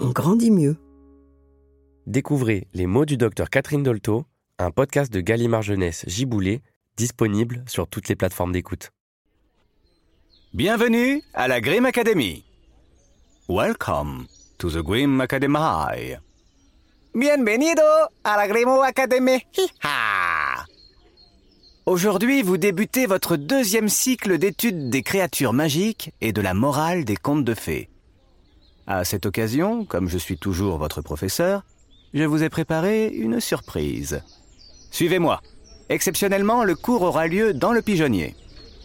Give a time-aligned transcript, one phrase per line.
[0.00, 0.76] on grandit mieux.
[2.06, 4.24] Découvrez Les mots du docteur Catherine Dolto,
[4.58, 6.62] un podcast de Gallimard Jeunesse Giboulé,
[6.96, 8.90] disponible sur toutes les plateformes d'écoute.
[10.54, 12.44] Bienvenue à la Grimm Academy.
[13.48, 14.26] Welcome
[14.58, 16.16] to the Grimm Academy.
[17.14, 17.82] Bienvenido
[18.24, 19.42] a la Grimm Academy.
[19.56, 20.64] Hi-ha.
[21.84, 27.16] Aujourd'hui, vous débutez votre deuxième cycle d'études des créatures magiques et de la morale des
[27.16, 27.88] contes de fées.
[28.86, 31.64] À cette occasion, comme je suis toujours votre professeur,
[32.14, 34.22] je vous ai préparé une surprise.
[34.92, 35.40] Suivez-moi.
[35.88, 38.34] Exceptionnellement, le cours aura lieu dans le pigeonnier.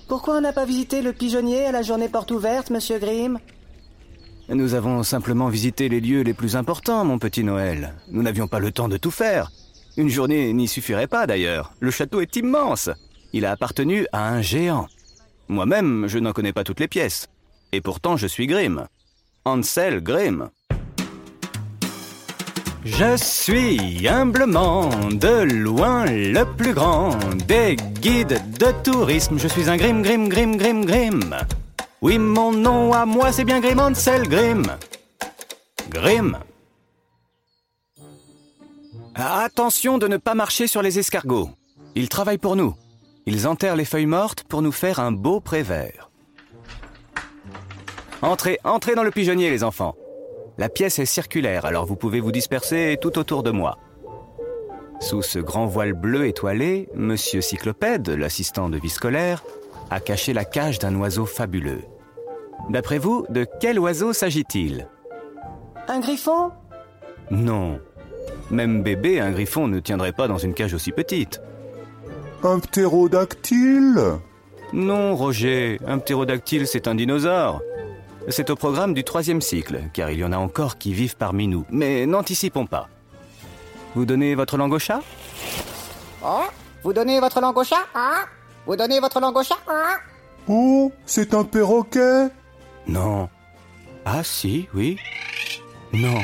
[0.08, 3.40] Pourquoi on n'a pas visité le pigeonnier à la journée porte ouverte, monsieur Grimm?
[4.50, 7.94] Nous avons simplement visité les lieux les plus importants, mon petit Noël.
[8.10, 9.52] Nous n'avions pas le temps de tout faire.
[9.98, 11.74] Une journée n'y suffirait pas d'ailleurs.
[11.80, 12.90] Le château est immense.
[13.34, 14.88] Il a appartenu à un géant.
[15.48, 17.28] Moi-même, je n'en connais pas toutes les pièces.
[17.72, 18.88] Et pourtant, je suis Grimm.
[19.46, 20.50] Ansel Grimm.
[22.86, 29.40] Je suis humblement de loin le plus grand des guides de tourisme.
[29.40, 31.36] Je suis un Grimm, Grimm, Grimm, Grimm, Grimm.
[32.02, 34.78] Oui, mon nom à moi, c'est bien Grimm Ansel Grimm.
[35.90, 36.38] Grimm.
[39.16, 41.50] Attention de ne pas marcher sur les escargots.
[41.96, 42.76] Ils travaillent pour nous.
[43.26, 46.11] Ils enterrent les feuilles mortes pour nous faire un beau prévert.
[48.22, 49.96] Entrez, entrez dans le pigeonnier, les enfants.
[50.58, 53.78] La pièce est circulaire, alors vous pouvez vous disperser tout autour de moi.
[55.00, 59.44] Sous ce grand voile bleu étoilé, Monsieur Cyclopède, l'assistant de vie scolaire,
[59.90, 61.82] a caché la cage d'un oiseau fabuleux.
[62.70, 64.88] D'après vous, de quel oiseau s'agit-il?
[65.88, 66.52] Un griffon?
[67.32, 67.80] Non.
[68.52, 71.42] Même bébé, un griffon ne tiendrait pas dans une cage aussi petite.
[72.44, 74.00] Un ptérodactyle?
[74.74, 77.62] Non, Roger, un ptérodactyle, c'est un dinosaure.
[78.28, 81.48] C'est au programme du troisième cycle, car il y en a encore qui vivent parmi
[81.48, 81.66] nous.
[81.70, 82.88] Mais n'anticipons pas.
[83.96, 85.02] Vous donnez votre langue au chat?
[86.24, 86.44] Oh
[86.84, 87.84] Vous donnez votre langue au chat?
[87.96, 88.26] Hein
[88.66, 89.58] Vous donnez votre langue au chat?
[89.68, 89.98] Hein
[90.48, 92.28] Oh, c'est un perroquet?
[92.88, 93.30] Non.
[94.06, 94.98] Ah si, oui.
[95.94, 96.22] Non.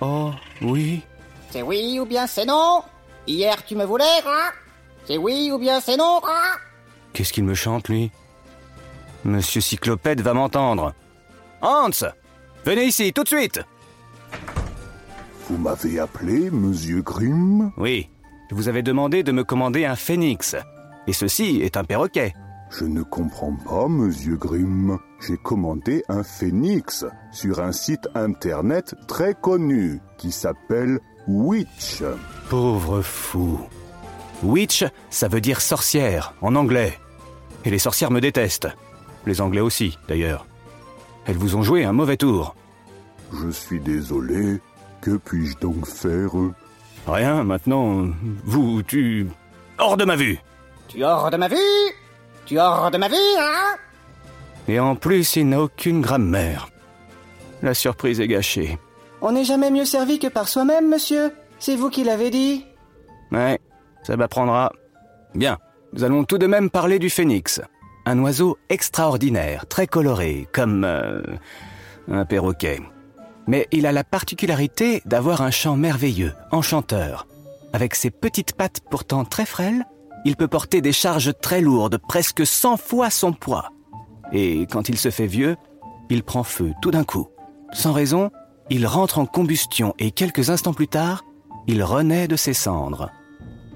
[0.00, 0.30] Oh,
[0.62, 1.02] oui.
[1.50, 2.82] C'est oui ou bien c'est non?
[3.26, 4.50] Hier tu me voulais hein?
[5.06, 6.20] C'est oui ou bien c'est non?
[6.24, 6.56] Hein
[7.12, 8.10] Qu'est-ce qu'il me chante, lui?
[9.24, 10.94] Monsieur Cyclopède va m'entendre.
[11.62, 12.04] Hans
[12.64, 13.60] Venez ici, tout de suite
[15.48, 18.10] Vous m'avez appelé, monsieur Grimm Oui,
[18.50, 20.56] je vous avais demandé de me commander un phénix.
[21.06, 22.34] Et ceci est un perroquet.
[22.70, 24.98] Je ne comprends pas, monsieur Grimm.
[25.20, 30.98] J'ai commandé un phénix sur un site internet très connu qui s'appelle
[31.28, 32.02] Witch.
[32.50, 33.60] Pauvre fou.
[34.42, 36.98] Witch, ça veut dire sorcière en anglais.
[37.64, 38.68] Et les sorcières me détestent.
[39.26, 40.46] Les Anglais aussi, d'ailleurs.
[41.26, 42.54] Elles vous ont joué un mauvais tour.
[43.32, 44.60] Je suis désolé.
[45.00, 46.30] Que puis-je donc faire?
[47.06, 48.06] Rien, maintenant,
[48.44, 49.26] vous, tu...
[49.78, 50.38] Hors de ma vue
[50.88, 51.56] Tu hors de ma vue?
[52.46, 53.76] Tu hors de ma vue, hein?
[54.68, 56.68] Et en plus, il n'a aucune grammaire.
[57.62, 58.78] La surprise est gâchée.
[59.20, 61.32] On n'est jamais mieux servi que par soi-même, monsieur.
[61.58, 62.64] C'est vous qui l'avez dit.
[63.30, 63.60] Ouais,
[64.02, 64.72] ça m'apprendra.
[65.34, 65.58] Bien,
[65.92, 67.60] nous allons tout de même parler du phénix.
[68.04, 70.84] Un oiseau extraordinaire, très coloré, comme...
[70.84, 71.22] euh,
[72.10, 72.80] un perroquet.
[73.46, 77.26] Mais il a la particularité d'avoir un chant merveilleux, enchanteur.
[77.72, 79.84] Avec ses petites pattes pourtant très frêles,
[80.24, 83.70] il peut porter des charges très lourdes, presque 100 fois son poids.
[84.32, 85.56] Et quand il se fait vieux,
[86.10, 87.28] il prend feu tout d'un coup.
[87.72, 88.30] Sans raison,
[88.70, 91.24] il rentre en combustion et quelques instants plus tard,
[91.66, 93.10] il renaît de ses cendres.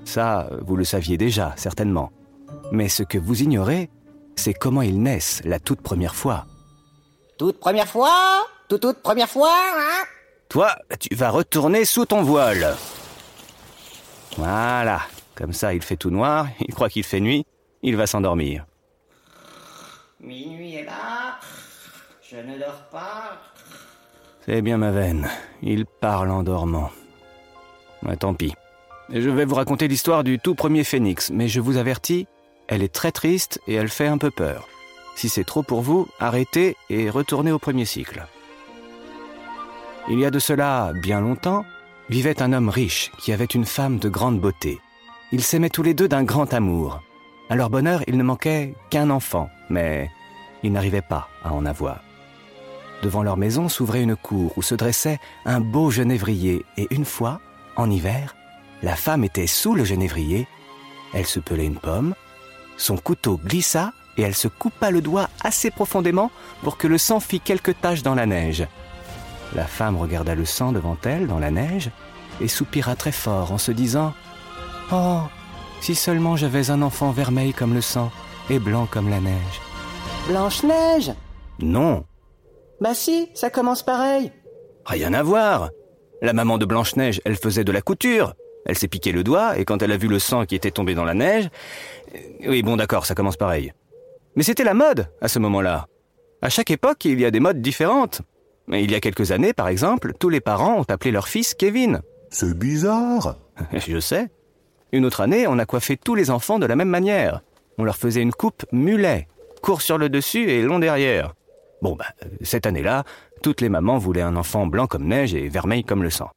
[0.05, 2.13] Ça, vous le saviez déjà, certainement.
[2.71, 3.91] Mais ce que vous ignorez,
[4.37, 6.47] c'est comment ils naissent la toute première fois.
[7.39, 8.47] Toute première fois?
[8.69, 10.05] Toute toute première fois, hein?
[10.49, 12.77] Toi, tu vas retourner sous ton voile.
[14.37, 15.01] Voilà,
[15.35, 17.45] comme ça il fait tout noir, il croit qu'il fait nuit,
[17.83, 18.67] il va s'endormir.
[20.21, 21.39] Minuit est là.
[22.23, 23.39] Je ne dors pas.
[24.45, 25.29] C'est bien ma veine,
[25.63, 26.91] il parle en dormant.
[28.03, 28.55] Ouais, tant pis.
[29.09, 32.27] Je vais vous raconter l'histoire du tout premier phénix, mais je vous avertis,
[32.69, 34.69] elle est très triste et elle fait un peu peur.
[35.17, 38.27] Si c'est trop pour vous, arrêtez et retournez au premier cycle.
[40.09, 41.65] Il y a de cela bien longtemps,
[42.09, 44.79] vivait un homme riche qui avait une femme de grande beauté.
[45.33, 47.03] Ils s'aimaient tous les deux d'un grand amour.
[47.49, 50.11] À leur bonheur, il ne manquait qu'un enfant, mais
[50.63, 52.01] ils n'arrivaient pas à en avoir.
[53.03, 57.41] Devant leur maison s'ouvrait une cour où se dressait un beau genévrier, et une fois,
[57.77, 58.35] en hiver,
[58.83, 60.47] la femme était sous le genévrier,
[61.13, 62.15] elle se pelait une pomme,
[62.77, 66.31] son couteau glissa et elle se coupa le doigt assez profondément
[66.63, 68.67] pour que le sang fît quelques taches dans la neige.
[69.55, 71.91] La femme regarda le sang devant elle dans la neige
[72.41, 74.13] et soupira très fort en se disant⁇
[74.93, 75.21] Oh,
[75.81, 78.11] si seulement j'avais un enfant vermeil comme le sang
[78.51, 79.61] et blanc comme la neige
[80.29, 81.09] Blanche-Neige!⁇
[81.61, 82.05] Non,
[82.81, 84.33] Bah si, ça commence pareil.
[84.85, 85.71] rien à voir.
[86.23, 88.33] La maman de Blanche-Neige, elle faisait de la couture.
[88.67, 90.95] Elle s'est piqué le doigt et quand elle a vu le sang qui était tombé
[90.95, 91.49] dans la neige...
[92.15, 92.19] euh,
[92.49, 93.73] Oui, bon d'accord, ça commence pareil.
[94.35, 95.87] Mais c'était la mode à ce moment-là.
[96.43, 98.23] À chaque époque, il y a des modes différentes.
[98.67, 101.55] Mais il y a quelques années, par exemple, tous les parents ont appelé leur fils
[101.55, 102.01] Kevin.
[102.31, 103.37] C'est bizarre.
[103.73, 104.29] Je sais.
[104.93, 107.41] Une autre année, on a coiffé tous les enfants de la même manière.
[107.79, 109.29] On leur faisait une coupe mulet,
[109.63, 111.35] court sur le dessus et long derrière.
[111.83, 112.07] Bon, bah,
[112.43, 113.05] cette année-là,
[113.43, 116.31] toutes les mamans voulaient un enfant blanc comme neige et vermeil comme le sang.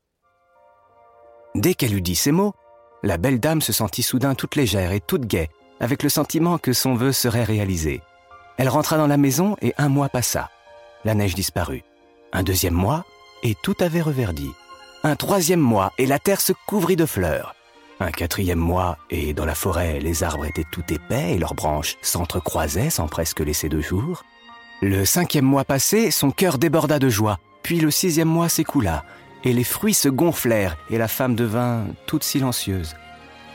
[1.55, 2.53] Dès qu'elle eut dit ces mots,
[3.03, 5.49] la belle dame se sentit soudain toute légère et toute gaie,
[5.79, 8.01] avec le sentiment que son vœu serait réalisé.
[8.57, 10.49] Elle rentra dans la maison et un mois passa.
[11.05, 11.83] La neige disparut.
[12.33, 13.05] Un deuxième mois,
[13.41, 14.49] et tout avait reverdi.
[15.03, 17.55] Un troisième mois, et la terre se couvrit de fleurs.
[18.01, 21.95] Un quatrième mois, et dans la forêt, les arbres étaient tout épais et leurs branches
[22.01, 24.23] s'entrecroisaient sans presque laisser de jour.
[24.81, 29.03] Le cinquième mois passé, son cœur déborda de joie, puis le sixième mois s'écoula,
[29.43, 32.95] et les fruits se gonflèrent, et la femme devint toute silencieuse.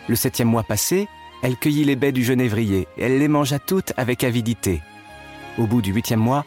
[0.09, 1.09] Le septième mois passé,
[1.43, 4.83] elle cueillit les baies du genévrier, et elle les mangea toutes avec avidité.
[5.59, 6.45] Au bout du huitième mois,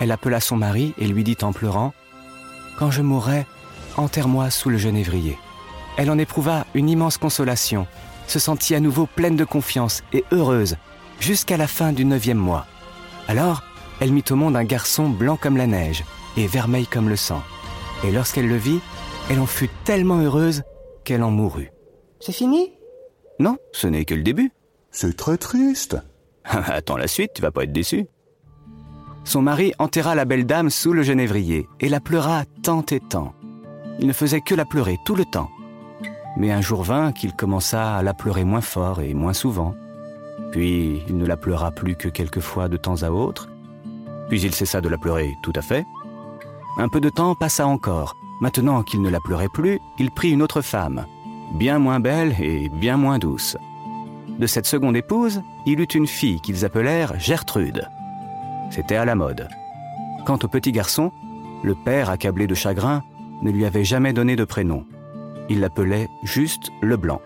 [0.00, 1.94] elle appela son mari et lui dit en pleurant
[2.78, 3.46] Quand je mourrai,
[3.96, 5.38] enterre-moi sous le genévrier.
[5.96, 7.86] Elle en éprouva une immense consolation,
[8.26, 10.76] se sentit à nouveau pleine de confiance et heureuse,
[11.20, 12.66] jusqu'à la fin du neuvième mois.
[13.28, 13.62] Alors,
[14.00, 16.04] elle mit au monde un garçon blanc comme la neige
[16.36, 17.42] et vermeil comme le sang.
[18.06, 18.80] Et lorsqu'elle le vit,
[19.28, 20.62] elle en fut tellement heureuse
[21.04, 21.72] qu'elle en mourut.
[22.20, 22.72] C'est fini?
[23.40, 24.52] Non, ce n'est que le début.
[24.92, 25.96] C'est très triste.
[26.44, 28.06] Attends la suite, tu vas pas être déçu.
[29.24, 33.34] Son mari enterra la belle dame sous le genévrier et la pleura tant et tant.
[33.98, 35.50] Il ne faisait que la pleurer tout le temps.
[36.36, 39.74] Mais un jour vint qu'il commença à la pleurer moins fort et moins souvent.
[40.52, 43.48] Puis il ne la pleura plus que quelquefois de temps à autre.
[44.28, 45.84] Puis il cessa de la pleurer tout à fait.
[46.78, 48.16] Un peu de temps passa encore.
[48.40, 51.06] Maintenant qu'il ne la pleurait plus, il prit une autre femme,
[51.52, 53.56] bien moins belle et bien moins douce.
[54.38, 57.88] De cette seconde épouse, il eut une fille qu'ils appelèrent Gertrude.
[58.70, 59.48] C'était à la mode.
[60.26, 61.12] Quant au petit garçon,
[61.62, 63.02] le père, accablé de chagrin,
[63.42, 64.84] ne lui avait jamais donné de prénom.
[65.48, 67.22] Il l'appelait juste Leblanc.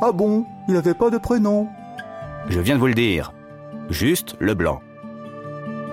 [0.00, 1.68] Ah bon Il n'avait pas de prénom.
[2.48, 3.32] Je viens de vous le dire.
[3.90, 4.80] Juste Leblanc.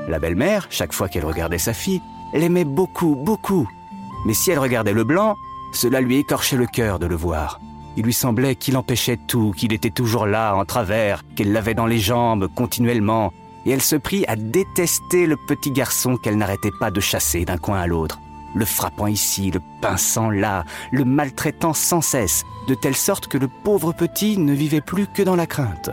[0.07, 2.01] La belle-mère, chaque fois qu'elle regardait sa fille,
[2.33, 3.67] l'aimait beaucoup, beaucoup.
[4.25, 5.35] Mais si elle regardait Leblanc,
[5.73, 7.59] cela lui écorchait le cœur de le voir.
[7.97, 11.85] Il lui semblait qu'il empêchait tout, qu'il était toujours là, en travers, qu'elle l'avait dans
[11.85, 13.33] les jambes continuellement,
[13.65, 17.57] et elle se prit à détester le petit garçon qu'elle n'arrêtait pas de chasser d'un
[17.57, 18.19] coin à l'autre,
[18.55, 23.47] le frappant ici, le pinçant là, le maltraitant sans cesse, de telle sorte que le
[23.47, 25.89] pauvre petit ne vivait plus que dans la crainte.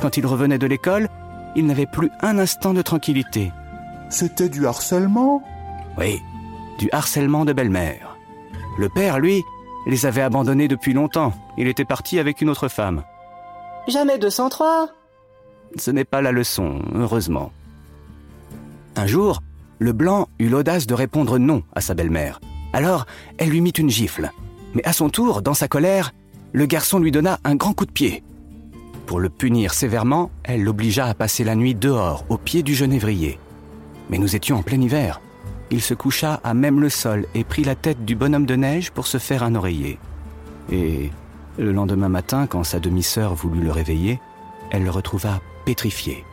[0.00, 1.08] Quand il revenait de l'école,
[1.56, 3.52] il n'avait plus un instant de tranquillité.
[4.10, 5.42] C'était du harcèlement?
[5.98, 6.22] Oui,
[6.78, 8.16] du harcèlement de belle-mère.
[8.78, 9.42] Le père, lui,
[9.86, 11.32] les avait abandonnés depuis longtemps.
[11.56, 13.02] Il était parti avec une autre femme.
[13.88, 14.88] Jamais 203
[15.76, 17.52] Ce n'est pas la leçon, heureusement.
[18.96, 19.42] Un jour,
[19.78, 22.40] le blanc eut l'audace de répondre non à sa belle-mère.
[22.72, 23.06] Alors,
[23.38, 24.30] elle lui mit une gifle.
[24.74, 26.12] Mais à son tour, dans sa colère,
[26.52, 28.22] le garçon lui donna un grand coup de pied.
[29.06, 33.38] Pour le punir sévèrement, elle l'obligea à passer la nuit dehors, au pied du genévrier.
[34.10, 35.20] Mais nous étions en plein hiver.
[35.70, 38.90] Il se coucha à même le sol et prit la tête du bonhomme de neige
[38.90, 39.98] pour se faire un oreiller.
[40.72, 41.10] Et
[41.58, 44.20] le lendemain matin, quand sa demi-sœur voulut le réveiller,
[44.70, 46.24] elle le retrouva pétrifié,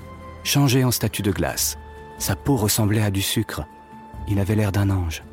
[0.44, 1.77] changé en statue de glace.
[2.17, 3.65] Sa peau ressemblait à du sucre.
[4.27, 5.24] Il avait l'air d'un ange.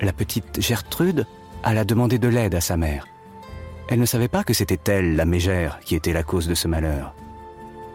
[0.00, 1.26] La petite Gertrude
[1.62, 3.06] alla demander de l'aide à sa mère.
[3.88, 6.68] Elle ne savait pas que c'était elle, la mégère, qui était la cause de ce
[6.68, 7.14] malheur.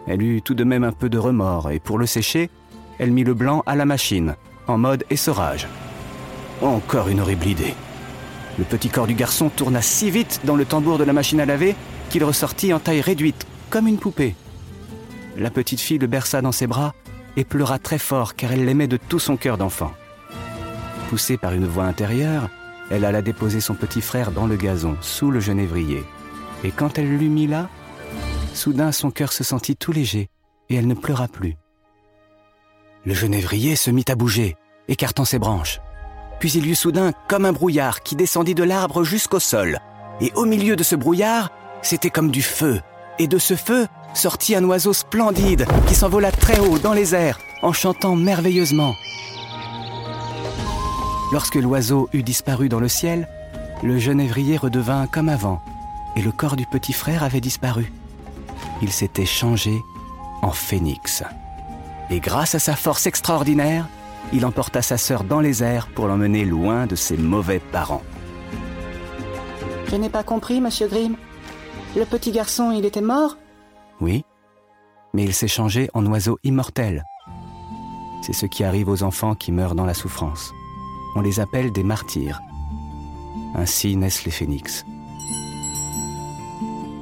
[0.06, 2.50] Elle eut tout de même un peu de remords, et pour le sécher,
[2.98, 4.36] elle mit le blanc à la machine,
[4.66, 5.68] en mode essorage.
[6.62, 7.74] Encore une horrible idée.
[8.58, 11.46] Le petit corps du garçon tourna si vite dans le tambour de la machine à
[11.46, 11.74] laver
[12.10, 14.34] qu'il ressortit en taille réduite, comme une poupée.
[15.36, 16.94] La petite fille le berça dans ses bras
[17.36, 19.92] et pleura très fort car elle l'aimait de tout son cœur d'enfant.
[21.08, 22.48] Poussée par une voix intérieure,
[22.90, 26.04] elle alla déposer son petit frère dans le gazon, sous le genévrier.
[26.62, 27.68] Et quand elle l'eut mis là,
[28.52, 30.28] soudain son cœur se sentit tout léger,
[30.68, 31.56] et elle ne pleura plus.
[33.06, 34.56] Le genévrier se mit à bouger,
[34.88, 35.80] écartant ses branches.
[36.40, 39.78] Puis il y eut soudain comme un brouillard qui descendit de l'arbre jusqu'au sol.
[40.22, 41.50] Et au milieu de ce brouillard,
[41.82, 42.80] c'était comme du feu.
[43.18, 47.38] Et de ce feu sortit un oiseau splendide qui s'envola très haut dans les airs
[47.62, 48.94] en chantant merveilleusement.
[51.30, 53.28] Lorsque l'oiseau eut disparu dans le ciel,
[53.82, 55.60] le genévrier redevint comme avant,
[56.16, 57.92] et le corps du petit frère avait disparu.
[58.80, 59.72] Il s'était changé
[60.40, 61.22] en phénix.
[62.10, 63.86] Et grâce à sa force extraordinaire,
[64.32, 68.02] il emporta sa sœur dans les airs pour l'emmener loin de ses mauvais parents.
[69.88, 71.16] Je n'ai pas compris, monsieur Grimm.
[71.96, 73.36] Le petit garçon, il était mort?
[74.00, 74.24] Oui,
[75.12, 77.04] mais il s'est changé en oiseau immortel.
[78.22, 80.52] C'est ce qui arrive aux enfants qui meurent dans la souffrance
[81.14, 82.40] on les appelle des martyrs.
[83.54, 84.84] Ainsi naissent les phénix.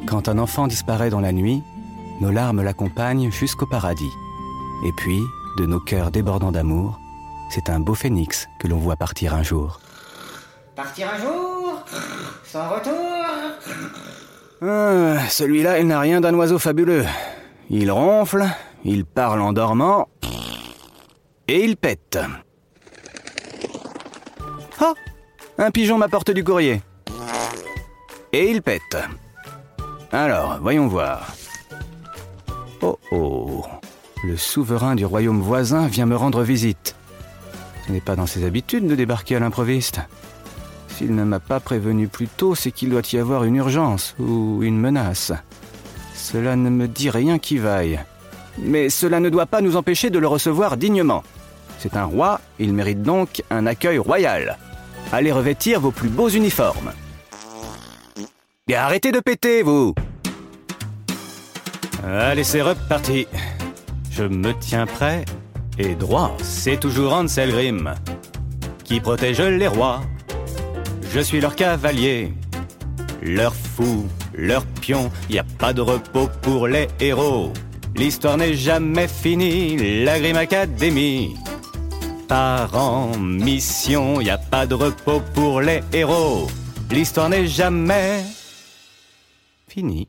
[0.06, 1.62] Quand un enfant disparaît dans la nuit,
[2.20, 4.12] nos larmes l'accompagnent jusqu'au paradis.
[4.84, 5.22] Et puis,
[5.58, 6.98] de nos cœurs débordants d'amour,
[7.50, 9.80] c'est un beau phénix que l'on voit partir un jour.
[10.74, 11.84] Partir un jour
[12.44, 12.94] Sans retour
[14.62, 17.04] ah, Celui-là, il n'a rien d'un oiseau fabuleux.
[17.68, 18.46] Il ronfle,
[18.84, 20.08] il parle en dormant,
[21.46, 22.18] et il pète.
[24.80, 24.94] Oh
[25.58, 26.80] Un pigeon m'apporte du courrier.
[28.32, 28.96] Et il pète.
[30.10, 31.34] Alors, voyons voir.
[32.80, 33.41] Oh oh
[34.24, 36.94] Le souverain du royaume voisin vient me rendre visite.
[37.86, 40.00] Ce n'est pas dans ses habitudes de débarquer à l'improviste.
[40.88, 44.62] S'il ne m'a pas prévenu plus tôt, c'est qu'il doit y avoir une urgence ou
[44.62, 45.32] une menace.
[46.14, 47.98] Cela ne me dit rien qui vaille.
[48.58, 51.24] Mais cela ne doit pas nous empêcher de le recevoir dignement.
[51.80, 54.56] C'est un roi, il mérite donc un accueil royal.
[55.10, 56.92] Allez revêtir vos plus beaux uniformes.
[58.68, 59.94] Et arrêtez de péter, vous
[62.04, 63.26] Allez, c'est reparti.
[64.12, 65.24] Je me tiens prêt
[65.78, 66.36] et droit.
[66.42, 67.94] C'est toujours Ansel Grimm
[68.84, 70.02] qui protège les rois.
[71.12, 72.32] Je suis leur cavalier,
[73.22, 75.10] leur fou, leur pion.
[75.30, 77.52] Y a pas de repos pour les héros.
[77.96, 81.34] L'histoire n'est jamais finie, la Grimm Academy
[82.32, 86.48] en mission, y a pas de repos pour les héros.
[86.90, 88.22] L'histoire n'est jamais
[89.68, 90.08] finie.